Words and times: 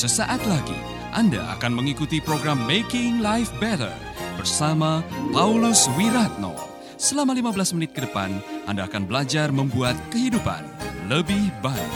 Sesaat 0.00 0.40
lagi 0.48 0.80
Anda 1.12 1.60
akan 1.60 1.76
mengikuti 1.76 2.24
program 2.24 2.64
Making 2.64 3.20
Life 3.20 3.52
Better 3.60 3.92
bersama 4.40 5.04
Paulus 5.28 5.92
Wiratno. 5.92 6.56
Selama 6.96 7.36
15 7.36 7.76
menit 7.76 7.92
ke 7.92 8.08
depan, 8.08 8.32
Anda 8.64 8.88
akan 8.88 9.04
belajar 9.04 9.52
membuat 9.52 10.00
kehidupan 10.08 10.64
lebih 11.04 11.52
baik. 11.60 11.92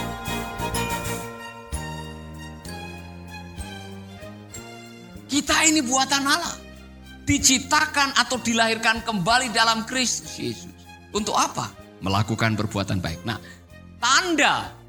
Kita 5.25 5.65
ini 5.65 5.81
buatan 5.81 6.29
Allah. 6.29 6.61
Diciptakan 7.25 8.21
atau 8.21 8.37
dilahirkan 8.37 9.01
kembali 9.01 9.49
dalam 9.57 9.89
Kristus 9.89 10.37
Yesus. 10.37 10.77
Untuk 11.09 11.41
apa? 11.41 11.73
Melakukan 12.05 12.53
perbuatan 12.53 13.01
baik. 13.01 13.25
Nah, 13.25 13.41
tanda 13.97 14.84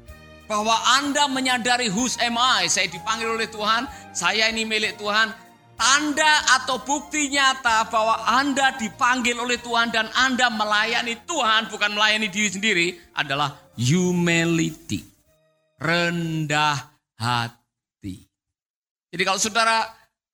bahwa 0.46 0.74
Anda 0.98 1.26
menyadari 1.26 1.90
whose 1.90 2.18
am 2.22 2.38
I, 2.38 2.70
saya 2.70 2.86
dipanggil 2.86 3.26
oleh 3.30 3.50
Tuhan, 3.50 3.86
saya 4.14 4.50
ini 4.50 4.62
milik 4.62 4.98
Tuhan, 4.98 5.34
tanda 5.76 6.32
atau 6.56 6.80
bukti 6.80 7.28
nyata 7.28 7.86
bahwa 7.90 8.22
Anda 8.24 8.74
dipanggil 8.78 9.36
oleh 9.36 9.60
Tuhan 9.60 9.92
dan 9.92 10.08
Anda 10.14 10.48
melayani 10.48 11.18
Tuhan, 11.26 11.68
bukan 11.68 11.92
melayani 11.92 12.30
diri 12.32 12.48
sendiri, 12.48 12.86
adalah 13.12 13.54
humility. 13.76 15.04
Rendah 15.76 16.80
hati. 17.20 18.24
Jadi 19.12 19.22
kalau 19.28 19.36
saudara 19.36 19.84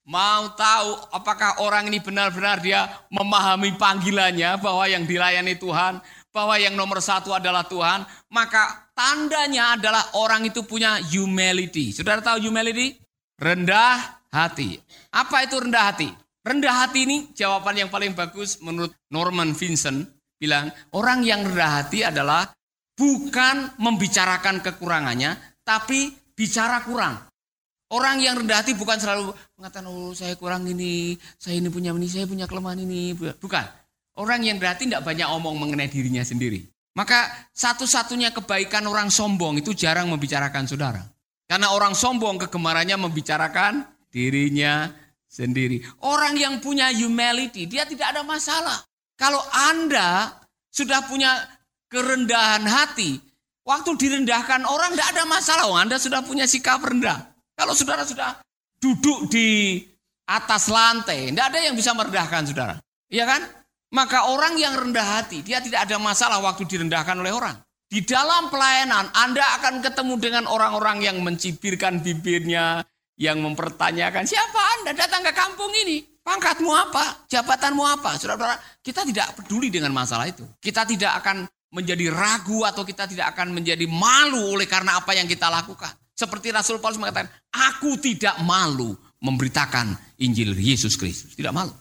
mau 0.07 0.51
tahu 0.55 0.99
apakah 1.11 1.63
orang 1.63 1.91
ini 1.91 1.99
benar-benar 1.99 2.63
dia 2.63 2.87
memahami 3.11 3.75
panggilannya 3.75 4.59
bahwa 4.63 4.87
yang 4.87 5.03
dilayani 5.03 5.59
Tuhan, 5.59 5.99
bahwa 6.31 6.55
yang 6.57 6.79
nomor 6.79 7.03
satu 7.03 7.35
adalah 7.35 7.67
Tuhan, 7.67 8.07
maka 8.31 8.82
tandanya 8.97 9.77
adalah 9.77 10.17
orang 10.17 10.49
itu 10.49 10.65
punya 10.65 11.01
humility. 11.01 11.93
Saudara 11.93 12.25
tahu 12.25 12.49
humility? 12.49 12.97
Rendah 13.41 14.23
hati. 14.33 14.79
Apa 15.13 15.45
itu 15.45 15.61
rendah 15.61 15.85
hati? 15.93 16.09
Rendah 16.43 16.75
hati 16.87 17.07
ini 17.07 17.17
jawaban 17.37 17.79
yang 17.79 17.91
paling 17.91 18.19
bagus 18.19 18.59
menurut 18.59 18.91
Norman 19.13 19.55
Vincent 19.55 20.11
bilang 20.43 20.75
orang 20.91 21.23
yang 21.23 21.47
rendah 21.47 21.71
hati 21.83 22.03
adalah 22.03 22.51
bukan 22.99 23.79
membicarakan 23.79 24.59
kekurangannya, 24.59 25.39
tapi 25.63 26.11
bicara 26.35 26.83
kurang. 26.83 27.23
Orang 27.93 28.25
yang 28.25 28.41
rendah 28.41 28.65
hati 28.65 28.73
bukan 28.73 28.97
selalu 28.97 29.37
mengatakan, 29.61 29.87
oh 29.87 30.17
saya 30.17 30.33
kurang 30.35 30.65
ini, 30.65 31.15
saya 31.37 31.61
ini 31.61 31.69
punya 31.69 31.93
ini, 31.93 32.09
saya 32.09 32.25
punya 32.25 32.49
kelemahan 32.49 32.81
ini. 32.81 33.13
Bukan. 33.15 33.67
Orang 34.17 34.45
yang 34.45 34.57
rendah 34.57 34.73
hati 34.73 34.89
tidak 34.89 35.05
banyak 35.05 35.29
omong 35.29 35.61
mengenai 35.61 35.93
dirinya 35.93 36.25
sendiri. 36.25 36.65
Maka 36.93 37.49
satu-satunya 37.57 38.37
kebaikan 38.37 38.85
orang 38.85 39.09
sombong 39.09 39.65
itu 39.65 39.73
jarang 39.73 40.13
membicarakan 40.13 40.69
saudara. 40.69 41.01
Karena 41.49 41.73
orang 41.73 41.97
sombong 41.97 42.37
kegemarannya 42.47 42.97
membicarakan 43.01 43.85
dirinya 44.13 44.93
sendiri. 45.25 45.81
Orang 46.05 46.37
yang 46.37 46.61
punya 46.61 46.93
humility, 46.93 47.65
dia 47.65 47.89
tidak 47.89 48.13
ada 48.13 48.23
masalah. 48.25 48.85
Kalau 49.17 49.41
Anda 49.73 50.37
sudah 50.69 51.09
punya 51.09 51.33
kerendahan 51.89 52.69
hati, 52.69 53.17
waktu 53.65 53.97
direndahkan 53.97 54.69
orang 54.69 54.93
tidak 54.93 55.09
ada 55.17 55.25
masalah. 55.25 55.65
Oh, 55.69 55.81
Anda 55.81 55.97
sudah 55.97 56.21
punya 56.21 56.45
sikap 56.45 56.85
rendah. 56.85 57.33
Kalau 57.57 57.73
saudara 57.73 58.05
sudah 58.05 58.41
duduk 58.77 59.33
di 59.33 59.81
atas 60.29 60.69
lantai, 60.69 61.33
tidak 61.33 61.53
ada 61.53 61.59
yang 61.65 61.77
bisa 61.77 61.97
merendahkan 61.97 62.49
saudara. 62.49 62.77
Iya 63.09 63.25
kan? 63.29 63.45
Maka 63.93 64.33
orang 64.33 64.57
yang 64.57 64.73
rendah 64.73 65.21
hati, 65.21 65.45
dia 65.45 65.61
tidak 65.61 65.85
ada 65.85 66.01
masalah 66.01 66.41
waktu 66.41 66.65
direndahkan 66.65 67.13
oleh 67.21 67.29
orang. 67.29 67.61
Di 67.93 68.01
dalam 68.01 68.49
pelayanan, 68.49 69.13
Anda 69.13 69.45
akan 69.61 69.85
ketemu 69.85 70.15
dengan 70.17 70.45
orang-orang 70.49 71.05
yang 71.05 71.21
mencibirkan 71.21 72.01
bibirnya, 72.01 72.81
yang 73.21 73.45
mempertanyakan, 73.45 74.25
siapa 74.25 74.81
Anda 74.81 74.97
datang 74.97 75.21
ke 75.21 75.37
kampung 75.37 75.69
ini? 75.85 76.01
Pangkatmu 76.25 76.73
apa? 76.73 77.29
Jabatanmu 77.29 77.85
apa? 77.85 78.17
Saudara-saudara, 78.17 78.57
kita 78.81 79.05
tidak 79.05 79.37
peduli 79.37 79.69
dengan 79.69 79.93
masalah 79.93 80.25
itu. 80.25 80.47
Kita 80.57 80.89
tidak 80.89 81.21
akan 81.21 81.45
menjadi 81.75 82.09
ragu 82.09 82.65
atau 82.65 82.89
kita 82.89 83.05
tidak 83.05 83.37
akan 83.37 83.53
menjadi 83.53 83.85
malu 83.85 84.57
oleh 84.57 84.65
karena 84.65 84.97
apa 84.97 85.13
yang 85.13 85.29
kita 85.29 85.53
lakukan. 85.53 85.93
Seperti 86.17 86.49
Rasul 86.49 86.81
Paulus 86.81 86.97
mengatakan, 86.97 87.29
aku 87.51 87.99
tidak 88.01 88.39
malu 88.41 88.95
memberitakan 89.21 90.17
Injil 90.23 90.55
Yesus 90.55 90.95
Kristus. 90.95 91.35
Tidak 91.35 91.51
malu. 91.51 91.75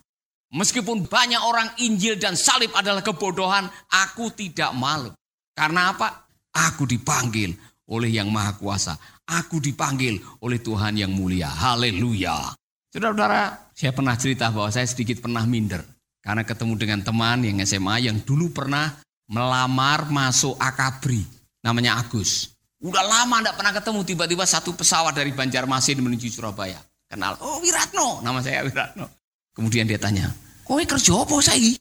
Meskipun 0.51 1.07
banyak 1.07 1.39
orang 1.39 1.71
Injil 1.79 2.19
dan 2.19 2.35
salib 2.35 2.75
adalah 2.75 2.99
kebodohan, 2.99 3.71
aku 3.87 4.35
tidak 4.35 4.75
malu. 4.75 5.15
Karena 5.55 5.95
apa? 5.95 6.27
Aku 6.51 6.83
dipanggil 6.83 7.55
oleh 7.87 8.11
yang 8.11 8.27
maha 8.27 8.59
kuasa. 8.59 8.99
Aku 9.23 9.63
dipanggil 9.63 10.19
oleh 10.43 10.59
Tuhan 10.59 10.99
yang 10.99 11.15
mulia. 11.15 11.47
Haleluya. 11.47 12.51
Saudara-saudara, 12.91 13.71
saya 13.71 13.95
pernah 13.95 14.15
cerita 14.19 14.51
bahwa 14.51 14.67
saya 14.67 14.83
sedikit 14.83 15.23
pernah 15.23 15.47
minder. 15.47 15.87
Karena 16.19 16.43
ketemu 16.43 16.75
dengan 16.75 16.99
teman 16.99 17.47
yang 17.47 17.63
SMA 17.63 18.11
yang 18.11 18.19
dulu 18.19 18.51
pernah 18.51 18.91
melamar 19.31 20.11
masuk 20.11 20.59
akabri. 20.59 21.23
Namanya 21.63 21.95
Agus. 22.03 22.51
Udah 22.83 23.05
lama 23.05 23.39
tidak 23.39 23.55
pernah 23.55 23.73
ketemu, 23.77 23.99
tiba-tiba 24.03 24.43
satu 24.43 24.73
pesawat 24.75 25.13
dari 25.15 25.31
Banjarmasin 25.31 26.01
menuju 26.01 26.27
Surabaya. 26.27 26.81
Kenal, 27.05 27.37
oh 27.39 27.61
Wiratno, 27.61 28.25
nama 28.25 28.41
saya 28.41 28.65
Wiratno. 28.65 29.20
Kemudian 29.51 29.83
dia 29.87 29.99
tanya, 29.99 30.31
kowe 30.63 30.79
kerja 30.83 31.11
apa 31.21 31.35
saya? 31.43 31.73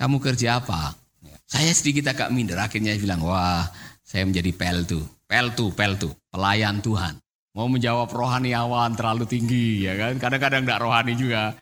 Kamu 0.00 0.16
kerja 0.18 0.60
apa? 0.60 0.96
Saya 1.44 1.70
sedikit 1.74 2.08
agak 2.08 2.32
minder, 2.32 2.56
akhirnya 2.56 2.94
dia 2.94 3.02
bilang, 3.02 3.26
wah 3.26 3.66
saya 4.00 4.24
menjadi 4.24 4.50
peltu. 4.54 5.02
Peltu, 5.30 5.70
peltu, 5.70 6.10
pelayan 6.30 6.82
Tuhan. 6.82 7.14
Mau 7.54 7.70
menjawab 7.70 8.10
rohaniawan 8.10 8.98
terlalu 8.98 9.26
tinggi, 9.26 9.86
ya 9.86 9.94
kan? 9.94 10.18
Kadang-kadang 10.18 10.66
tidak 10.66 10.80
rohani 10.82 11.14
juga. 11.14 11.54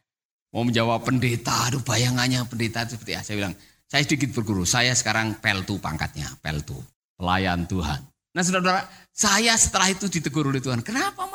Mau 0.57 0.65
menjawab 0.65 1.05
pendeta, 1.05 1.69
aduh 1.69 1.85
bayangannya 1.85 2.41
pendeta 2.49 2.89
seperti 2.89 3.13
apa? 3.13 3.25
Saya 3.29 3.37
bilang, 3.37 3.55
saya 3.85 4.03
sedikit 4.09 4.33
berguru, 4.33 4.65
saya 4.65 4.97
sekarang 4.97 5.37
peltu 5.41 5.77
pangkatnya, 5.77 6.33
peltu, 6.41 6.77
pelayan 7.21 7.69
Tuhan. 7.69 8.01
Nah 8.33 8.43
saudara-saudara, 8.45 8.89
saya 9.13 9.53
setelah 9.61 9.93
itu 9.93 10.09
ditegur 10.09 10.49
oleh 10.49 10.65
Tuhan. 10.65 10.81
Kenapa? 10.81 11.28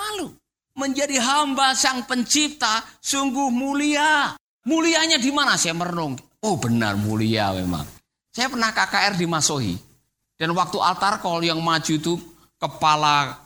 Menjadi 0.73 1.22
hamba 1.22 1.78
sang 1.78 2.06
pencipta 2.09 2.81
sungguh 2.97 3.53
mulia. 3.53 4.34
Mulianya 4.66 5.22
di 5.22 5.29
mana? 5.29 5.53
Saya 5.53 5.78
merenung. 5.78 6.17
Oh 6.41 6.57
benar 6.57 6.97
mulia 6.97 7.53
memang. 7.53 7.85
Saya 8.34 8.50
pernah 8.50 8.73
KKR 8.73 9.13
di 9.13 9.28
Masohi. 9.29 9.75
Dan 10.34 10.57
waktu 10.57 10.81
altar 10.81 11.22
call 11.22 11.45
yang 11.45 11.61
maju 11.61 11.94
itu 11.94 12.17
kepala 12.57 13.38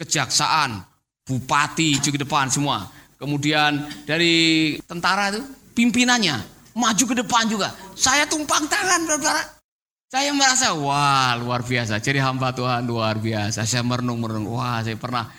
kejaksaan, 0.00 0.80
bupati 1.28 2.00
juga 2.00 2.24
depan 2.24 2.48
semua. 2.48 2.88
Kemudian 3.20 3.84
dari 4.08 4.74
tentara 4.88 5.28
itu 5.36 5.44
pimpinannya 5.76 6.40
maju 6.72 7.04
ke 7.04 7.14
depan 7.20 7.44
juga. 7.52 7.76
Saya 7.92 8.24
tumpang 8.24 8.64
tangan 8.64 9.04
saudara. 9.04 9.42
Saya 10.10 10.34
merasa 10.34 10.74
wah 10.74 11.36
luar 11.38 11.62
biasa. 11.62 12.00
Jadi 12.02 12.18
hamba 12.18 12.50
Tuhan 12.50 12.88
luar 12.88 13.20
biasa. 13.20 13.62
Saya 13.62 13.84
merenung-merenung. 13.86 14.50
Wah 14.50 14.82
saya 14.82 14.98
pernah 14.98 15.30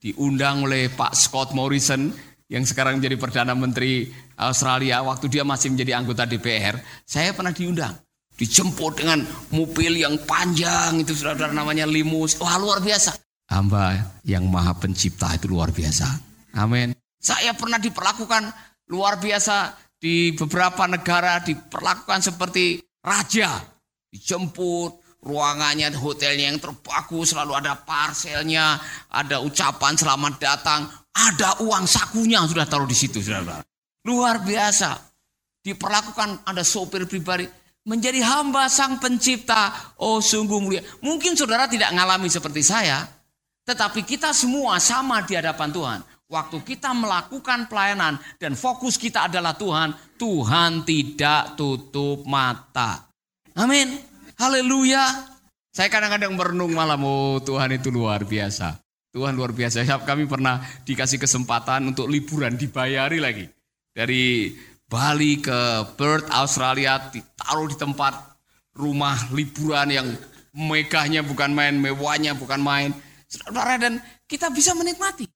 diundang 0.00 0.64
oleh 0.64 0.88
Pak 0.88 1.12
Scott 1.12 1.52
Morrison 1.52 2.08
yang 2.48 2.64
sekarang 2.64 2.98
menjadi 2.98 3.20
Perdana 3.20 3.52
Menteri 3.52 4.08
Australia. 4.40 5.04
Waktu 5.04 5.28
dia 5.28 5.44
masih 5.44 5.70
menjadi 5.76 6.00
anggota 6.00 6.24
DPR. 6.24 6.80
Saya 7.04 7.36
pernah 7.36 7.52
diundang. 7.52 7.94
Dijemput 8.34 9.04
dengan 9.04 9.20
mobil 9.52 10.00
yang 10.00 10.16
panjang 10.24 11.04
itu 11.04 11.12
saudara 11.12 11.52
namanya 11.52 11.84
limus. 11.84 12.40
Wah 12.40 12.56
luar 12.56 12.80
biasa. 12.80 13.20
Hamba 13.52 14.16
yang 14.24 14.48
maha 14.48 14.72
pencipta 14.80 15.36
itu 15.36 15.52
luar 15.52 15.68
biasa. 15.70 16.08
Amin. 16.56 16.96
Saya 17.20 17.52
pernah 17.52 17.76
diperlakukan 17.76 18.48
luar 18.88 19.20
biasa 19.20 19.76
di 20.00 20.32
beberapa 20.32 20.88
negara 20.88 21.44
diperlakukan 21.44 22.24
seperti 22.24 22.80
raja. 23.04 23.60
Dijemput, 24.08 24.99
ruangannya, 25.20 25.92
hotelnya 25.96 26.52
yang 26.52 26.60
terbagus, 26.60 27.36
selalu 27.36 27.52
ada 27.56 27.76
parselnya, 27.76 28.80
ada 29.12 29.44
ucapan 29.44 29.94
selamat 29.96 30.34
datang, 30.40 30.88
ada 31.12 31.60
uang 31.60 31.84
sakunya 31.84 32.40
sudah 32.48 32.64
taruh 32.64 32.88
di 32.88 32.96
situ, 32.96 33.20
saudara. 33.20 33.60
Luar 34.08 34.40
biasa. 34.40 34.96
Diperlakukan 35.60 36.48
ada 36.48 36.64
sopir 36.64 37.04
pribadi, 37.04 37.44
menjadi 37.84 38.24
hamba 38.24 38.64
sang 38.72 38.96
pencipta. 38.96 39.92
Oh 40.00 40.24
sungguh 40.24 40.56
mulia. 40.56 40.80
Mungkin 41.04 41.36
saudara 41.36 41.68
tidak 41.68 41.92
mengalami 41.92 42.32
seperti 42.32 42.64
saya, 42.64 43.04
tetapi 43.68 44.00
kita 44.08 44.32
semua 44.32 44.80
sama 44.80 45.20
di 45.20 45.36
hadapan 45.36 45.68
Tuhan. 45.68 46.00
Waktu 46.30 46.62
kita 46.62 46.94
melakukan 46.94 47.66
pelayanan 47.66 48.16
dan 48.38 48.54
fokus 48.54 48.94
kita 48.96 49.26
adalah 49.26 49.52
Tuhan, 49.58 49.92
Tuhan 50.14 50.86
tidak 50.86 51.58
tutup 51.58 52.22
mata. 52.24 53.10
Amin. 53.58 54.09
Haleluya. 54.40 55.04
Saya 55.68 55.92
kadang-kadang 55.92 56.32
merenung 56.32 56.72
malam, 56.72 57.04
oh 57.04 57.44
Tuhan 57.44 57.76
itu 57.76 57.92
luar 57.92 58.24
biasa. 58.24 58.80
Tuhan 59.12 59.36
luar 59.36 59.52
biasa. 59.52 59.84
Kami 59.84 60.24
pernah 60.24 60.64
dikasih 60.88 61.20
kesempatan 61.20 61.92
untuk 61.92 62.08
liburan, 62.08 62.56
dibayari 62.56 63.20
lagi. 63.20 63.44
Dari 63.92 64.56
Bali 64.88 65.44
ke 65.44 65.92
Perth, 65.92 66.32
Australia, 66.32 67.12
ditaruh 67.12 67.68
di 67.68 67.76
tempat 67.76 68.16
rumah 68.80 69.28
liburan 69.36 69.92
yang 69.92 70.08
megahnya 70.56 71.20
bukan 71.20 71.52
main, 71.52 71.76
mewahnya 71.76 72.32
bukan 72.32 72.64
main. 72.64 72.96
Saudara 73.28 73.76
dan 73.76 74.00
kita 74.24 74.48
bisa 74.48 74.72
menikmati. 74.72 75.28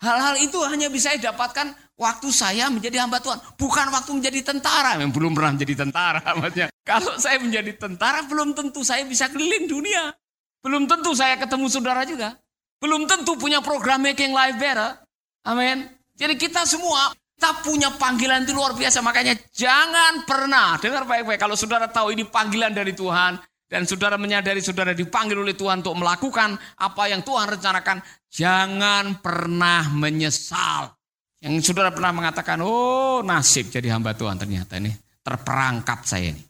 Hal-hal 0.00 0.40
itu 0.40 0.56
hanya 0.64 0.88
bisa 0.88 1.12
saya 1.12 1.28
dapatkan 1.28 1.76
waktu 2.00 2.28
saya 2.32 2.72
menjadi 2.72 3.04
hamba 3.04 3.20
Tuhan. 3.20 3.36
Bukan 3.60 3.86
waktu 3.92 4.10
menjadi 4.16 4.40
tentara. 4.40 4.96
Yang 4.96 5.12
belum 5.12 5.36
pernah 5.36 5.52
menjadi 5.52 5.74
tentara. 5.84 6.24
Maksudnya. 6.40 6.66
Kalau 6.80 7.12
saya 7.20 7.36
menjadi 7.36 7.76
tentara 7.76 8.24
belum 8.24 8.56
tentu 8.56 8.80
saya 8.80 9.04
bisa 9.04 9.28
keliling 9.28 9.68
dunia. 9.68 10.16
Belum 10.64 10.88
tentu 10.88 11.12
saya 11.12 11.36
ketemu 11.36 11.68
saudara 11.68 12.08
juga. 12.08 12.40
Belum 12.80 13.04
tentu 13.04 13.36
punya 13.36 13.60
program 13.60 14.00
Making 14.00 14.32
Life 14.32 14.56
Better. 14.56 14.96
Amin. 15.44 15.84
Jadi 16.16 16.40
kita 16.40 16.64
semua 16.64 17.12
kita 17.36 17.64
punya 17.64 17.88
panggilan 17.96 18.44
itu 18.44 18.52
luar 18.56 18.72
biasa. 18.76 19.00
Makanya 19.00 19.36
jangan 19.52 20.24
pernah, 20.24 20.76
dengar 20.80 21.04
baik-baik. 21.08 21.40
Kalau 21.40 21.56
saudara 21.56 21.88
tahu 21.88 22.16
ini 22.16 22.24
panggilan 22.24 22.72
dari 22.72 22.96
Tuhan. 22.96 23.40
Dan 23.70 23.86
saudara 23.86 24.18
menyadari 24.18 24.58
saudara 24.58 24.90
dipanggil 24.90 25.38
oleh 25.38 25.54
Tuhan 25.54 25.86
untuk 25.86 25.94
melakukan 25.94 26.58
apa 26.74 27.06
yang 27.06 27.22
Tuhan 27.22 27.54
rencanakan. 27.54 28.02
Jangan 28.26 29.22
pernah 29.22 29.86
menyesal. 29.94 30.99
Yang 31.40 31.72
saudara 31.72 31.88
pernah 31.88 32.12
mengatakan, 32.12 32.60
oh 32.60 33.24
nasib 33.24 33.72
jadi 33.72 33.96
hamba 33.96 34.12
Tuhan 34.12 34.36
ternyata 34.36 34.76
ini. 34.76 34.92
Terperangkap 35.24 36.04
saya 36.04 36.36
ini. 36.36 36.42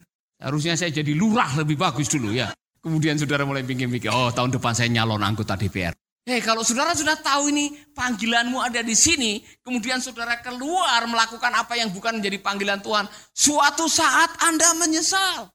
Harusnya 0.43 0.75
saya 0.75 0.91
jadi 0.91 1.15
lurah 1.15 1.63
lebih 1.63 1.79
bagus 1.79 2.11
dulu 2.11 2.35
ya. 2.35 2.51
Kemudian 2.81 3.15
saudara 3.15 3.47
mulai 3.47 3.63
pikir-pikir, 3.63 4.11
oh 4.11 4.33
tahun 4.35 4.57
depan 4.57 4.73
saya 4.75 4.89
nyalon 4.91 5.23
anggota 5.23 5.55
DPR. 5.55 5.95
Hei, 6.27 6.41
kalau 6.45 6.61
saudara 6.61 6.93
sudah 6.93 7.17
tahu 7.17 7.49
ini 7.53 7.73
panggilanmu 7.97 8.61
ada 8.61 8.81
di 8.85 8.93
sini, 8.93 9.41
kemudian 9.65 10.03
saudara 10.03 10.41
keluar 10.41 11.05
melakukan 11.07 11.53
apa 11.55 11.77
yang 11.77 11.93
bukan 11.93 12.21
menjadi 12.21 12.41
panggilan 12.41 12.81
Tuhan, 12.81 13.09
suatu 13.33 13.87
saat 13.87 14.37
Anda 14.43 14.75
menyesal. 14.77 15.49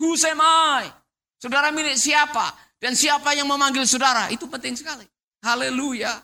Who 0.00 0.16
am 0.16 0.40
I? 0.40 0.88
Saudara 1.36 1.68
milik 1.72 1.96
siapa? 1.96 2.52
Dan 2.80 2.96
siapa 2.96 3.36
yang 3.36 3.48
memanggil 3.48 3.84
saudara? 3.84 4.32
Itu 4.32 4.48
penting 4.48 4.76
sekali. 4.76 5.04
Haleluya. 5.44 6.16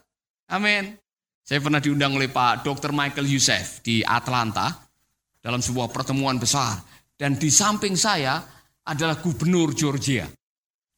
Amin. 0.52 0.96
Saya 1.46 1.62
pernah 1.62 1.78
diundang 1.78 2.18
oleh 2.18 2.26
Pak 2.26 2.66
Dr. 2.66 2.90
Michael 2.90 3.30
Youssef 3.30 3.78
di 3.86 4.02
Atlanta 4.02 4.82
dalam 5.38 5.62
sebuah 5.62 5.94
pertemuan 5.94 6.42
besar. 6.42 6.82
Dan 7.14 7.38
di 7.38 7.54
samping 7.54 7.94
saya 7.94 8.42
adalah 8.82 9.22
gubernur 9.22 9.70
Georgia. 9.70 10.26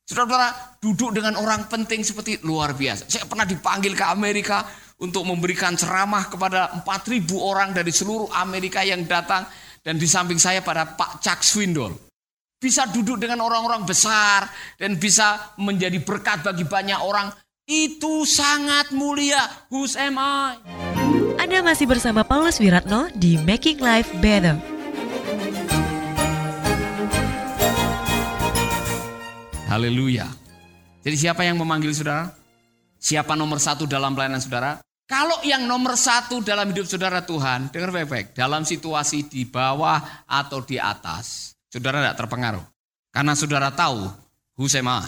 Saudara-saudara, 0.09 0.81
duduk 0.81 1.13
dengan 1.13 1.37
orang 1.37 1.69
penting 1.69 2.01
seperti 2.01 2.41
luar 2.49 2.73
biasa. 2.73 3.13
Saya 3.13 3.29
pernah 3.29 3.45
dipanggil 3.45 3.93
ke 3.93 4.01
Amerika 4.09 4.65
untuk 5.05 5.29
memberikan 5.29 5.77
ceramah 5.77 6.33
kepada 6.33 6.81
4.000 6.81 7.29
orang 7.37 7.77
dari 7.77 7.93
seluruh 7.93 8.33
Amerika 8.33 8.81
yang 8.81 9.05
datang. 9.05 9.45
Dan 9.85 10.01
di 10.01 10.09
samping 10.09 10.41
saya 10.41 10.65
pada 10.65 10.97
Pak 10.97 11.21
Chuck 11.21 11.45
Swindoll. 11.45 11.93
Bisa 12.57 12.89
duduk 12.89 13.21
dengan 13.21 13.45
orang-orang 13.45 13.85
besar 13.85 14.49
dan 14.81 14.97
bisa 14.97 15.53
menjadi 15.61 16.01
berkat 16.01 16.41
bagi 16.41 16.65
banyak 16.65 17.05
orang. 17.05 17.29
Itu 17.69 18.25
sangat 18.25 18.97
mulia. 18.97 19.45
Who's 19.69 19.93
am 19.93 20.17
I? 20.17 20.57
Anda 21.37 21.61
masih 21.61 21.85
bersama 21.85 22.25
Paulus 22.25 22.57
Wiratno 22.57 23.13
di 23.13 23.37
Making 23.37 23.79
Life 23.85 24.11
Better. 24.25 24.57
Haleluya. 29.69 30.25
Jadi 31.05 31.17
siapa 31.21 31.45
yang 31.45 31.61
memanggil 31.61 31.93
saudara? 31.93 32.33
Siapa 32.97 33.37
nomor 33.37 33.61
satu 33.61 33.85
dalam 33.85 34.17
pelayanan 34.17 34.41
saudara? 34.41 34.81
Kalau 35.05 35.45
yang 35.45 35.69
nomor 35.69 35.95
satu 36.01 36.41
dalam 36.41 36.73
hidup 36.73 36.89
saudara 36.89 37.21
Tuhan, 37.21 37.69
dengar 37.69 37.93
baik-baik. 37.93 38.33
Dalam 38.33 38.65
situasi 38.65 39.29
di 39.29 39.45
bawah 39.45 40.25
atau 40.25 40.65
di 40.65 40.81
atas, 40.81 41.53
Saudara 41.69 42.01
tidak 42.01 42.17
terpengaruh. 42.25 42.65
Karena 43.13 43.37
saudara 43.37 43.69
tahu, 43.69 44.09
Husema. 44.57 45.05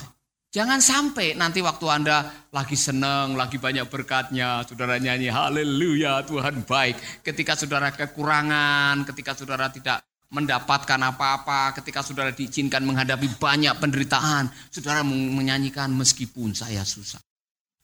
Jangan 0.51 0.83
sampai 0.83 1.39
nanti 1.39 1.63
waktu 1.63 1.87
Anda 1.87 2.27
lagi 2.51 2.75
senang, 2.75 3.39
lagi 3.39 3.63
banyak 3.63 3.87
berkatnya, 3.87 4.67
saudara 4.67 4.99
nyanyi 4.99 5.31
haleluya 5.31 6.27
Tuhan 6.27 6.67
baik. 6.67 7.23
Ketika 7.23 7.55
saudara 7.55 7.95
kekurangan, 7.95 9.07
ketika 9.07 9.39
saudara 9.39 9.71
tidak 9.71 10.03
mendapatkan 10.27 10.99
apa-apa, 10.99 11.79
ketika 11.79 12.03
saudara 12.03 12.35
diizinkan 12.35 12.83
menghadapi 12.83 13.31
banyak 13.39 13.79
penderitaan, 13.79 14.51
saudara 14.75 15.07
menyanyikan 15.07 15.95
meskipun 15.95 16.51
saya 16.51 16.83
susah. 16.83 17.23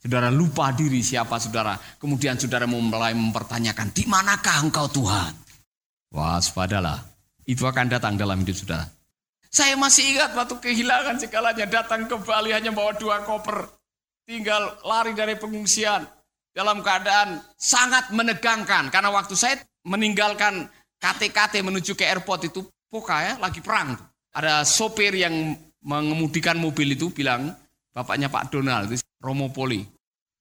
Saudara 0.02 0.34
lupa 0.34 0.74
diri 0.74 1.06
siapa 1.06 1.38
saudara. 1.38 1.78
Kemudian 2.02 2.34
saudara 2.34 2.66
mulai 2.66 3.14
mempertanyakan, 3.14 3.94
di 3.94 4.10
manakah 4.10 4.66
engkau 4.66 4.90
Tuhan? 4.90 5.38
Waspadalah, 6.10 6.98
itu 7.46 7.62
akan 7.62 7.86
datang 7.94 8.18
dalam 8.18 8.42
hidup 8.42 8.58
saudara. 8.58 8.95
Saya 9.56 9.72
masih 9.72 10.12
ingat 10.12 10.36
waktu 10.36 10.60
kehilangan 10.60 11.16
segalanya 11.16 11.64
datang 11.64 12.04
ke 12.04 12.12
Bali 12.20 12.52
hanya 12.52 12.76
bawa 12.76 12.92
dua 12.92 13.24
koper. 13.24 13.64
Tinggal 14.28 14.84
lari 14.84 15.16
dari 15.16 15.32
pengungsian. 15.40 16.04
Dalam 16.52 16.84
keadaan 16.84 17.40
sangat 17.56 18.12
menegangkan. 18.12 18.92
Karena 18.92 19.08
waktu 19.08 19.32
saya 19.32 19.56
meninggalkan 19.88 20.68
KTKT 21.00 21.64
menuju 21.64 21.96
ke 21.96 22.04
airport 22.04 22.52
itu 22.52 22.68
Poka 22.92 23.16
ya 23.24 23.34
lagi 23.40 23.64
perang. 23.64 23.96
Ada 24.36 24.60
sopir 24.68 25.16
yang 25.16 25.56
mengemudikan 25.80 26.60
mobil 26.60 26.92
itu 26.92 27.08
bilang, 27.08 27.48
bapaknya 27.96 28.28
Pak 28.28 28.52
Donald, 28.52 28.92
itu 28.92 29.00
Romo 29.24 29.48
Poli. 29.48 29.80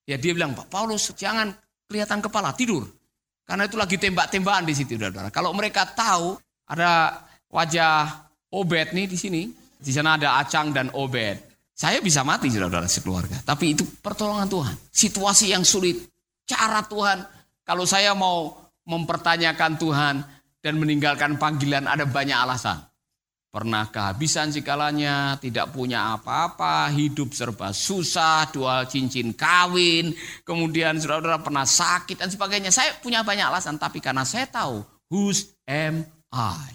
Ya 0.04 0.20
dia 0.20 0.36
bilang, 0.36 0.52
Pak 0.60 0.68
Paulus 0.68 1.16
jangan 1.16 1.56
kelihatan 1.88 2.20
kepala, 2.20 2.52
tidur. 2.52 2.84
Karena 3.48 3.64
itu 3.64 3.80
lagi 3.80 3.96
tembak-tembakan 3.96 4.68
di 4.68 4.76
situ. 4.76 5.00
Kalau 5.32 5.56
mereka 5.56 5.88
tahu 5.88 6.36
ada 6.68 7.24
wajah 7.48 8.25
Obed 8.56 8.96
nih 8.96 9.06
di 9.12 9.18
sini. 9.20 9.44
Di 9.76 9.92
sana 9.92 10.16
ada 10.16 10.40
Acang 10.40 10.72
dan 10.72 10.88
Obed. 10.96 11.36
Saya 11.76 12.00
bisa 12.00 12.24
mati 12.24 12.48
saudara-saudara 12.48 12.88
sekeluarga. 12.88 13.38
Tapi 13.44 13.76
itu 13.76 13.84
pertolongan 14.00 14.48
Tuhan. 14.48 14.76
Situasi 14.88 15.52
yang 15.52 15.68
sulit. 15.68 16.08
Cara 16.48 16.80
Tuhan. 16.88 17.28
Kalau 17.68 17.84
saya 17.84 18.16
mau 18.16 18.56
mempertanyakan 18.88 19.76
Tuhan 19.76 20.16
dan 20.64 20.74
meninggalkan 20.80 21.36
panggilan 21.36 21.84
ada 21.84 22.08
banyak 22.08 22.38
alasan. 22.38 22.80
Pernah 23.56 23.88
kehabisan 23.88 24.52
segalanya, 24.52 25.40
tidak 25.40 25.72
punya 25.72 26.20
apa-apa, 26.20 26.92
hidup 26.92 27.32
serba 27.32 27.72
susah, 27.72 28.52
dua 28.52 28.84
cincin 28.84 29.32
kawin, 29.32 30.12
kemudian 30.44 31.00
saudara-saudara 31.00 31.40
pernah 31.40 31.64
sakit 31.64 32.20
dan 32.20 32.28
sebagainya. 32.28 32.68
Saya 32.68 33.00
punya 33.00 33.24
banyak 33.24 33.48
alasan, 33.48 33.80
tapi 33.80 34.04
karena 34.04 34.28
saya 34.28 34.44
tahu 34.44 34.84
whose 35.08 35.56
am 35.64 36.04
I. 36.36 36.75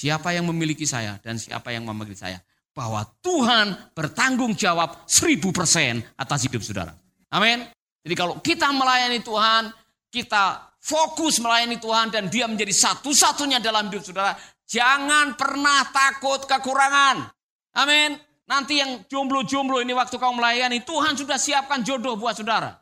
Siapa 0.00 0.32
yang 0.32 0.48
memiliki 0.48 0.88
saya 0.88 1.20
dan 1.20 1.36
siapa 1.36 1.76
yang 1.76 1.84
memanggil 1.84 2.16
saya. 2.16 2.40
Bahwa 2.72 3.04
Tuhan 3.20 3.92
bertanggung 3.92 4.56
jawab 4.56 5.04
seribu 5.04 5.52
persen 5.52 6.00
atas 6.16 6.48
hidup 6.48 6.64
saudara. 6.64 6.96
Amin. 7.28 7.68
Jadi 8.00 8.14
kalau 8.16 8.40
kita 8.40 8.72
melayani 8.72 9.20
Tuhan, 9.20 9.68
kita 10.08 10.72
fokus 10.80 11.36
melayani 11.44 11.76
Tuhan 11.76 12.08
dan 12.08 12.32
dia 12.32 12.48
menjadi 12.48 12.72
satu-satunya 12.72 13.60
dalam 13.60 13.92
hidup 13.92 14.00
saudara. 14.00 14.32
Jangan 14.64 15.36
pernah 15.36 15.84
takut 15.92 16.48
kekurangan. 16.48 17.28
Amin. 17.76 18.16
Nanti 18.48 18.80
yang 18.80 19.04
jomblo-jomblo 19.04 19.84
ini 19.84 19.92
waktu 19.92 20.16
kau 20.16 20.32
melayani, 20.32 20.80
Tuhan 20.80 21.12
sudah 21.12 21.36
siapkan 21.36 21.84
jodoh 21.84 22.16
buat 22.16 22.40
saudara. 22.40 22.72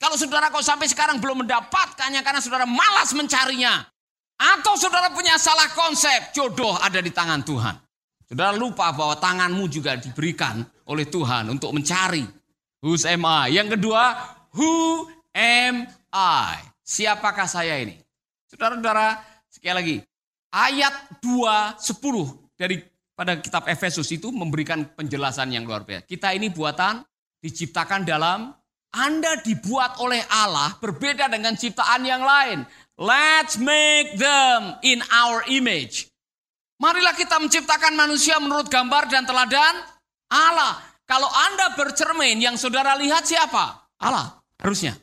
Kalau 0.00 0.16
saudara 0.16 0.48
kau 0.48 0.64
sampai 0.64 0.88
sekarang 0.88 1.20
belum 1.20 1.44
mendapatkannya 1.44 2.24
karena 2.24 2.40
saudara 2.40 2.64
malas 2.64 3.12
mencarinya. 3.12 3.84
Atau 4.34 4.74
saudara 4.74 5.10
punya 5.14 5.38
salah 5.38 5.70
konsep, 5.70 6.34
jodoh 6.34 6.74
ada 6.82 6.98
di 6.98 7.14
tangan 7.14 7.46
Tuhan. 7.46 7.76
Saudara 8.24 8.56
lupa 8.56 8.90
bahwa 8.90 9.14
tanganmu 9.20 9.68
juga 9.70 9.94
diberikan 9.94 10.64
oleh 10.88 11.06
Tuhan 11.06 11.52
untuk 11.52 11.70
mencari. 11.70 12.24
Who's 12.84 13.06
am 13.08 13.24
I? 13.24 13.54
Yang 13.54 13.78
kedua, 13.78 14.16
who 14.52 15.06
am 15.32 15.86
I? 16.12 16.60
Siapakah 16.84 17.48
saya 17.48 17.80
ini? 17.80 17.96
Saudara-saudara, 18.50 19.22
sekali 19.48 19.74
lagi. 19.74 19.96
Ayat 20.52 20.94
2, 21.24 21.80
10 21.80 22.54
dari 22.54 22.78
pada 23.14 23.38
kitab 23.38 23.66
Efesus 23.70 24.10
itu 24.10 24.30
memberikan 24.34 24.82
penjelasan 24.84 25.54
yang 25.54 25.64
luar 25.64 25.86
biasa. 25.86 26.04
Kita 26.06 26.34
ini 26.34 26.50
buatan 26.50 27.02
diciptakan 27.42 28.02
dalam 28.02 28.50
Anda 28.94 29.42
dibuat 29.42 29.98
oleh 29.98 30.22
Allah 30.30 30.78
berbeda 30.78 31.26
dengan 31.26 31.58
ciptaan 31.58 32.06
yang 32.06 32.22
lain. 32.22 32.62
Let's 32.94 33.58
make 33.58 34.14
them 34.14 34.78
in 34.86 35.02
our 35.10 35.42
image. 35.50 36.06
Marilah 36.78 37.14
kita 37.18 37.42
menciptakan 37.42 37.98
manusia 37.98 38.38
menurut 38.38 38.70
gambar 38.70 39.10
dan 39.10 39.26
teladan 39.26 39.74
Allah. 40.30 40.78
Kalau 41.04 41.28
Anda 41.28 41.74
bercermin, 41.76 42.40
yang 42.40 42.56
saudara 42.56 42.96
lihat 42.96 43.26
siapa? 43.26 43.90
Allah, 44.00 44.40
harusnya. 44.62 44.96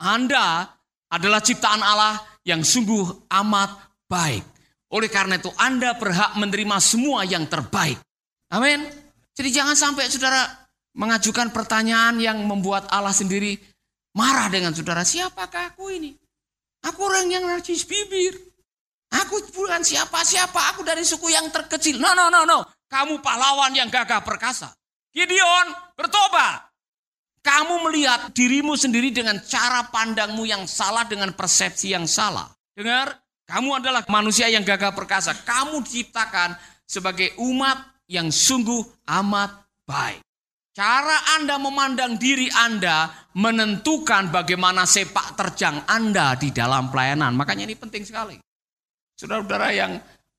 Anda 0.00 0.64
adalah 1.12 1.44
ciptaan 1.44 1.84
Allah 1.84 2.18
yang 2.42 2.64
sungguh 2.64 3.28
amat 3.28 3.70
baik. 4.08 4.42
Oleh 4.90 5.06
karena 5.12 5.38
itu 5.38 5.52
Anda 5.60 5.94
berhak 5.94 6.34
menerima 6.40 6.76
semua 6.82 7.22
yang 7.28 7.46
terbaik. 7.46 8.00
Amin. 8.50 8.82
Jadi 9.36 9.48
jangan 9.54 9.78
sampai 9.78 10.10
saudara 10.10 10.50
mengajukan 10.98 11.54
pertanyaan 11.54 12.18
yang 12.18 12.42
membuat 12.42 12.90
Allah 12.90 13.14
sendiri 13.14 13.54
marah 14.16 14.50
dengan 14.50 14.74
saudara. 14.74 15.06
Siapakah 15.06 15.76
aku 15.76 15.94
ini? 15.94 16.16
Aku 16.88 17.08
orang 17.08 17.28
yang 17.28 17.44
narcis 17.44 17.84
bibir. 17.84 18.36
Aku 19.10 19.42
bukan 19.50 19.82
siapa-siapa, 19.82 20.70
aku 20.74 20.86
dari 20.86 21.02
suku 21.02 21.34
yang 21.34 21.50
terkecil. 21.50 21.98
No, 21.98 22.14
no, 22.14 22.30
no, 22.30 22.46
no. 22.46 22.62
Kamu 22.86 23.18
pahlawan 23.18 23.74
yang 23.74 23.90
gagah 23.90 24.22
perkasa. 24.22 24.70
Gideon 25.10 25.66
bertobat. 25.98 26.70
Kamu 27.40 27.88
melihat 27.88 28.30
dirimu 28.36 28.76
sendiri 28.76 29.10
dengan 29.10 29.40
cara 29.42 29.88
pandangmu 29.88 30.44
yang 30.44 30.68
salah 30.68 31.08
dengan 31.08 31.32
persepsi 31.32 31.96
yang 31.96 32.04
salah. 32.04 32.46
Dengar, 32.76 33.16
kamu 33.48 33.82
adalah 33.82 34.06
manusia 34.06 34.46
yang 34.46 34.62
gagah 34.62 34.94
perkasa. 34.94 35.34
Kamu 35.42 35.82
diciptakan 35.82 36.54
sebagai 36.86 37.34
umat 37.42 37.80
yang 38.06 38.30
sungguh 38.30 38.82
amat 39.08 39.66
baik. 39.88 40.22
Cara 40.70 41.34
Anda 41.40 41.58
memandang 41.58 42.14
diri 42.14 42.46
Anda 42.54 43.10
menentukan 43.36 44.34
bagaimana 44.34 44.82
sepak 44.86 45.38
terjang 45.38 45.86
Anda 45.86 46.34
di 46.34 46.50
dalam 46.50 46.90
pelayanan. 46.90 47.34
Makanya 47.38 47.66
ini 47.70 47.76
penting 47.78 48.02
sekali. 48.02 48.38
Saudara-saudara 49.14 49.68
yang 49.70 49.92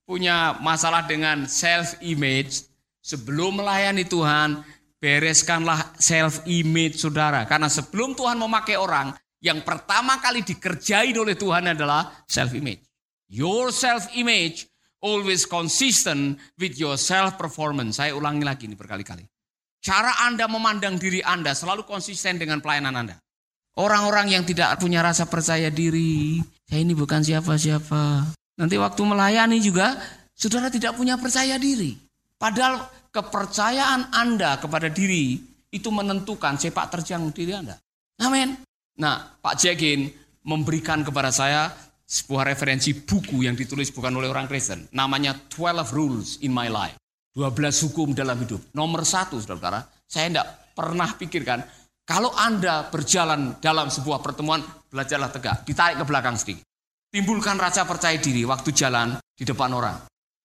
punya 0.04 0.58
masalah 0.60 1.06
dengan 1.08 1.48
self 1.48 1.96
image, 2.04 2.68
sebelum 3.00 3.62
melayani 3.62 4.04
Tuhan, 4.04 4.60
bereskanlah 5.00 5.96
self 5.96 6.44
image 6.44 7.00
saudara. 7.00 7.48
Karena 7.48 7.72
sebelum 7.72 8.12
Tuhan 8.12 8.36
memakai 8.36 8.76
orang, 8.76 9.16
yang 9.42 9.64
pertama 9.64 10.20
kali 10.20 10.44
dikerjain 10.44 11.16
oleh 11.16 11.34
Tuhan 11.34 11.72
adalah 11.72 12.22
self 12.28 12.52
image. 12.52 12.84
Your 13.32 13.72
self 13.72 14.12
image 14.12 14.68
always 15.02 15.48
consistent 15.48 16.38
with 16.60 16.76
your 16.76 17.00
self 17.00 17.40
performance. 17.40 17.96
Saya 17.98 18.12
ulangi 18.14 18.44
lagi 18.44 18.68
ini 18.68 18.76
berkali-kali. 18.76 19.31
Cara 19.82 20.14
Anda 20.22 20.46
memandang 20.46 20.94
diri 20.94 21.18
Anda 21.26 21.58
selalu 21.58 21.82
konsisten 21.82 22.38
dengan 22.38 22.62
pelayanan 22.62 22.94
Anda. 22.94 23.18
Orang-orang 23.74 24.30
yang 24.30 24.46
tidak 24.46 24.78
punya 24.78 25.02
rasa 25.02 25.26
percaya 25.26 25.74
diri, 25.74 26.38
saya 26.70 26.86
ini 26.86 26.94
bukan 26.94 27.18
siapa-siapa. 27.18 28.30
Nanti 28.62 28.78
waktu 28.78 29.02
melayani 29.02 29.58
juga, 29.58 29.98
saudara 30.38 30.70
tidak 30.70 30.94
punya 30.94 31.18
percaya 31.18 31.58
diri. 31.58 31.98
Padahal 32.38 32.86
kepercayaan 33.10 34.14
Anda 34.14 34.62
kepada 34.62 34.86
diri 34.86 35.42
itu 35.74 35.88
menentukan 35.90 36.62
sepak 36.62 36.94
terjang 36.94 37.26
diri 37.34 37.50
Anda. 37.58 37.74
Amin. 38.22 38.54
Nah, 39.02 39.34
Pak 39.42 39.58
Jekin 39.58 40.14
memberikan 40.46 41.02
kepada 41.02 41.34
saya 41.34 41.74
sebuah 42.06 42.54
referensi 42.54 42.94
buku 42.94 43.50
yang 43.50 43.58
ditulis 43.58 43.90
bukan 43.90 44.14
oleh 44.14 44.30
orang 44.30 44.46
Kristen. 44.46 44.86
Namanya 44.94 45.34
12 45.50 45.90
Rules 45.90 46.38
in 46.38 46.54
My 46.54 46.70
Life. 46.70 47.01
12 47.32 47.88
hukum 47.88 48.12
dalam 48.12 48.36
hidup. 48.40 48.60
Nomor 48.76 49.08
satu, 49.08 49.40
saudara, 49.40 49.80
saya 50.04 50.28
tidak 50.28 50.48
pernah 50.76 51.08
pikirkan, 51.16 51.64
kalau 52.02 52.34
Anda 52.34 52.92
berjalan 52.92 53.56
dalam 53.62 53.88
sebuah 53.88 54.20
pertemuan, 54.20 54.60
belajarlah 54.92 55.30
tegak, 55.32 55.64
ditarik 55.64 56.02
ke 56.02 56.04
belakang 56.04 56.36
sedikit. 56.36 56.66
Timbulkan 57.12 57.56
rasa 57.56 57.84
percaya 57.88 58.16
diri 58.20 58.42
waktu 58.44 58.72
jalan 58.72 59.16
di 59.36 59.44
depan 59.44 59.70
orang. 59.72 59.96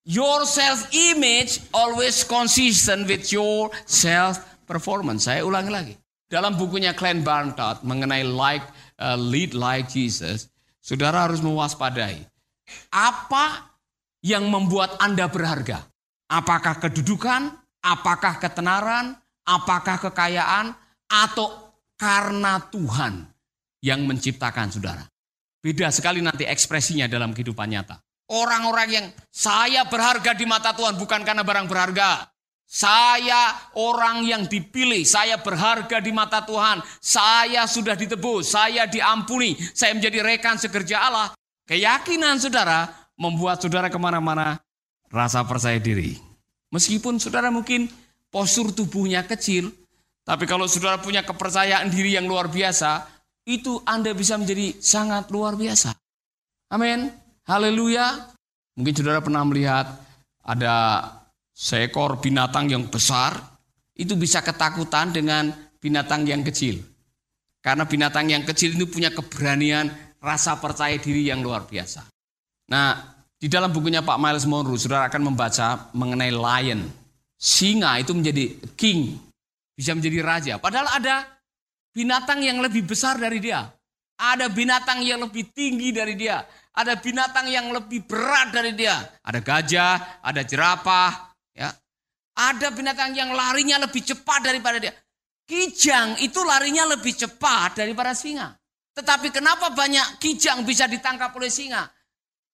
Your 0.07 0.47
self-image 0.47 1.71
always 1.75 2.23
consistent 2.23 3.11
with 3.11 3.27
your 3.31 3.67
self-performance. 3.83 5.27
Saya 5.27 5.43
ulangi 5.43 5.71
lagi. 5.71 5.93
Dalam 6.27 6.55
bukunya 6.55 6.95
Glenn 6.95 7.23
Barnard 7.23 7.83
mengenai 7.83 8.23
like, 8.23 8.63
uh, 8.99 9.19
lead 9.19 9.55
like 9.55 9.91
Jesus, 9.91 10.47
saudara 10.79 11.27
harus 11.27 11.43
mewaspadai. 11.43 12.23
Apa 12.91 13.75
yang 14.23 14.47
membuat 14.47 14.99
Anda 14.99 15.27
berharga? 15.31 15.83
Apakah 16.27 16.75
kedudukan, 16.83 17.55
apakah 17.79 18.35
ketenaran, 18.43 19.15
apakah 19.47 19.95
kekayaan, 19.95 20.75
atau 21.07 21.71
karena 21.95 22.59
Tuhan 22.67 23.25
yang 23.79 24.03
menciptakan 24.03 24.69
saudara. 24.69 25.07
Beda 25.63 25.89
sekali 25.89 26.19
nanti 26.19 26.43
ekspresinya 26.43 27.07
dalam 27.07 27.31
kehidupan 27.31 27.67
nyata. 27.71 27.97
Orang-orang 28.27 28.89
yang 28.91 29.05
saya 29.31 29.87
berharga 29.87 30.35
di 30.35 30.43
mata 30.43 30.75
Tuhan 30.75 30.99
bukan 30.99 31.23
karena 31.23 31.47
barang 31.47 31.67
berharga. 31.71 32.27
Saya 32.67 33.55
orang 33.79 34.27
yang 34.27 34.43
dipilih, 34.43 35.07
saya 35.07 35.39
berharga 35.39 36.03
di 36.03 36.11
mata 36.11 36.43
Tuhan. 36.43 36.83
Saya 36.99 37.63
sudah 37.63 37.95
ditebus, 37.95 38.51
saya 38.51 38.83
diampuni, 38.83 39.55
saya 39.71 39.95
menjadi 39.95 40.19
rekan 40.19 40.59
sekerja 40.59 41.07
Allah. 41.07 41.31
Keyakinan 41.63 42.35
saudara 42.35 42.91
membuat 43.15 43.63
saudara 43.63 43.87
ke 43.87 43.95
mana-mana 43.95 44.59
rasa 45.11 45.43
percaya 45.47 45.79
diri. 45.79 46.15
Meskipun 46.71 47.19
saudara 47.19 47.47
mungkin 47.47 47.87
postur 48.27 48.75
tubuhnya 48.75 49.23
kecil, 49.23 49.71
tapi 50.27 50.43
kalau 50.43 50.67
saudara 50.67 50.99
punya 50.99 51.23
kepercayaan 51.23 51.87
diri 51.87 52.19
yang 52.19 52.27
luar 52.27 52.51
biasa, 52.51 53.07
itu 53.47 53.79
Anda 53.87 54.11
bisa 54.11 54.35
menjadi 54.35 54.75
sangat 54.83 55.31
luar 55.31 55.55
biasa. 55.55 55.95
Amin. 56.75 57.07
Haleluya. 57.47 58.35
Mungkin 58.75 58.91
saudara 58.91 59.23
pernah 59.23 59.47
melihat 59.47 59.87
ada 60.43 60.75
seekor 61.55 62.19
binatang 62.19 62.67
yang 62.67 62.91
besar, 62.91 63.39
itu 63.95 64.13
bisa 64.19 64.43
ketakutan 64.43 65.15
dengan 65.15 65.49
binatang 65.79 66.27
yang 66.27 66.43
kecil. 66.43 66.83
Karena 67.63 67.87
binatang 67.87 68.27
yang 68.27 68.43
kecil 68.43 68.75
itu 68.75 68.85
punya 68.91 69.09
keberanian, 69.15 69.89
rasa 70.19 70.59
percaya 70.59 70.99
diri 70.99 71.31
yang 71.31 71.39
luar 71.39 71.65
biasa. 71.65 72.03
Nah, 72.69 73.16
di 73.37 73.45
dalam 73.45 73.69
bukunya 73.69 74.01
Pak 74.01 74.17
Miles 74.17 74.49
Monroe, 74.49 74.81
saudara 74.81 75.05
akan 75.13 75.33
membaca 75.33 75.93
mengenai 75.93 76.33
lion. 76.33 76.89
Singa 77.37 78.01
itu 78.01 78.17
menjadi 78.17 78.57
king, 78.73 79.13
bisa 79.77 79.93
menjadi 79.93 80.25
raja. 80.25 80.53
Padahal 80.57 80.89
ada 80.89 81.21
binatang 81.93 82.41
yang 82.41 82.57
lebih 82.57 82.89
besar 82.89 83.21
dari 83.21 83.37
dia. 83.37 83.69
Ada 84.17 84.49
binatang 84.49 85.05
yang 85.05 85.21
lebih 85.21 85.53
tinggi 85.53 85.93
dari 85.93 86.17
dia. 86.17 86.41
Ada 86.73 86.97
binatang 86.97 87.45
yang 87.45 87.69
lebih 87.69 88.09
berat 88.09 88.49
dari 88.49 88.73
dia. 88.73 88.97
Ada 89.21 89.39
gajah, 89.45 90.21
ada 90.25 90.41
jerapah, 90.41 91.13
ya. 91.53 91.69
Ada 92.37 92.73
binatang 92.73 93.13
yang 93.13 93.33
larinya 93.33 93.85
lebih 93.85 94.01
cepat 94.01 94.49
daripada 94.49 94.81
dia. 94.81 94.93
Kijang 95.45 96.17
itu 96.25 96.41
larinya 96.41 96.89
lebih 96.89 97.13
cepat 97.13 97.77
daripada 97.81 98.17
singa. 98.17 98.57
Tetapi 98.97 99.29
kenapa 99.29 99.69
banyak 99.69 100.17
kijang 100.17 100.65
bisa 100.65 100.89
ditangkap 100.89 101.29
oleh 101.37 101.53
singa? 101.53 101.85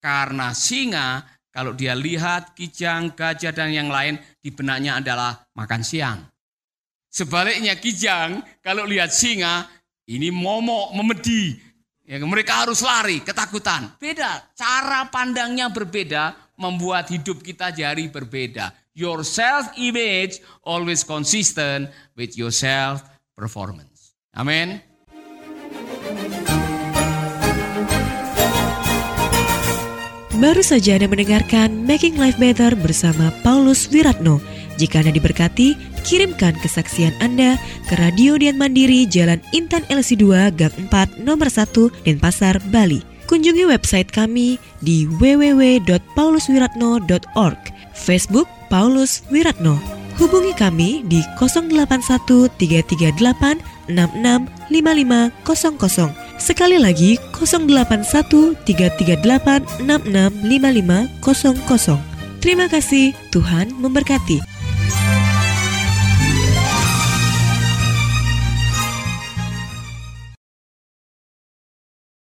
Karena 0.03 0.51
singa 0.51 1.23
kalau 1.47 1.71
dia 1.71 1.95
lihat 1.95 2.51
kijang, 2.51 3.15
gajah 3.15 3.55
dan 3.55 3.71
yang 3.71 3.87
lain 3.87 4.19
di 4.43 4.51
benaknya 4.51 4.99
adalah 4.99 5.47
makan 5.55 5.79
siang. 5.79 6.19
Sebaliknya 7.07 7.79
kijang 7.79 8.43
kalau 8.59 8.83
lihat 8.83 9.15
singa 9.15 9.63
ini 10.11 10.27
momok, 10.27 10.91
memedi. 10.91 11.55
Ya, 12.03 12.19
mereka 12.19 12.67
harus 12.67 12.83
lari, 12.83 13.23
ketakutan. 13.23 13.95
Beda, 13.95 14.43
cara 14.51 15.07
pandangnya 15.07 15.71
berbeda 15.71 16.35
membuat 16.59 17.07
hidup 17.07 17.39
kita 17.39 17.71
jadi 17.71 18.03
berbeda. 18.11 18.75
Your 18.91 19.23
self 19.23 19.71
image 19.79 20.43
always 20.67 21.07
consistent 21.07 21.87
with 22.19 22.35
your 22.35 22.51
self 22.51 23.07
performance. 23.39 24.13
Amin. 24.35 24.92
Baru 30.43 30.59
saja 30.59 30.99
Anda 30.99 31.07
mendengarkan 31.07 31.87
Making 31.87 32.19
Life 32.19 32.35
Better 32.35 32.75
bersama 32.75 33.31
Paulus 33.47 33.87
Wiratno. 33.87 34.43
Jika 34.75 34.99
Anda 34.99 35.15
diberkati, 35.15 35.71
kirimkan 36.03 36.59
kesaksian 36.59 37.15
Anda 37.23 37.55
ke 37.87 37.95
Radio 37.95 38.35
Dian 38.35 38.59
Mandiri 38.59 39.07
Jalan 39.07 39.39
Intan 39.55 39.87
LC2 39.87 40.51
Gang 40.59 40.75
4 40.91 41.23
Nomor 41.23 41.47
1 41.47 41.95
Denpasar, 42.03 42.59
Bali. 42.75 42.99
Kunjungi 43.23 43.63
website 43.63 44.11
kami 44.11 44.59
di 44.83 45.07
www.pauluswiratno.org 45.07 47.59
Facebook 47.95 48.51
Paulus 48.67 49.23
Wiratno. 49.31 49.79
Hubungi 50.19 50.51
kami 50.59 51.07
di 51.07 51.23
081 51.39 52.51
338 52.59 53.63
665500 53.87 56.22
Sekali 56.37 56.77
lagi 56.81 57.17
081 57.31 58.55
338 58.65 59.83
665500. 59.83 61.99
Terima 62.43 62.67
kasih, 62.67 63.15
Tuhan 63.31 63.71
memberkati. 63.79 64.43